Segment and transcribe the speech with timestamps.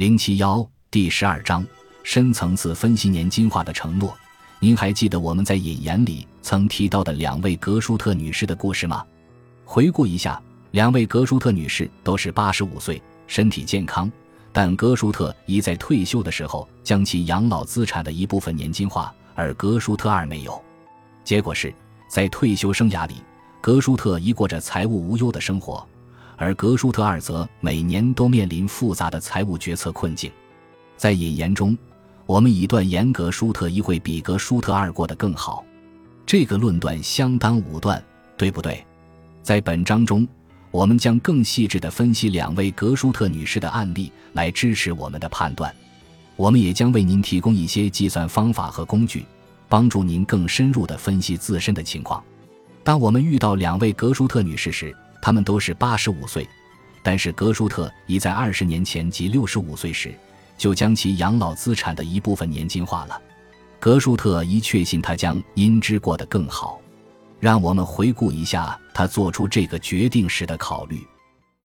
[0.00, 1.62] 零七幺第十二章
[2.02, 4.16] 深层次分析年金化的承诺。
[4.58, 9.04] 您还记得我们在引言里曾提到的两位格舒特女士的故事吗？
[9.62, 10.40] 回顾一下，
[10.70, 14.10] 两位格舒特女士都是八十五岁，身体健康，
[14.54, 20.58] 但格舒特一在退休的时候将其养老资产的一部分年金化，而格舒特二没有。
[21.24, 21.70] 结果是
[22.08, 23.16] 在退休生涯里，
[23.60, 25.86] 格舒特一过着财务无忧的生活。
[26.40, 30.32] 而格舒特二则每年都面临复杂的财务决策困境，
[30.96, 31.76] 在引言中，
[32.24, 35.62] 我们以断言格舒特一会比格舒特二过得更好。
[36.24, 38.02] 这个论断相当武断，
[38.38, 38.82] 对不对？
[39.42, 40.26] 在本章中，
[40.70, 45.70] 我们将更细致地分析两位格舒特女士的案例，来支持我们的判断。
[46.36, 49.26] 我们也将为您提供一些计算方法和工具，
[49.68, 52.24] 帮助您更深入地分析自身的情况。
[52.82, 56.48] 当我们遇到两位格舒特女士时，他们都是八十五岁，
[57.02, 60.14] 但是格舒特已在二十年前即六十五岁时
[60.56, 63.20] 就将其养老资产的一部分年金化了。
[63.78, 66.80] 格舒特已确信他将因之过得更好。
[67.38, 71.06] 让我们回顾一下他做出这个决定时的考虑。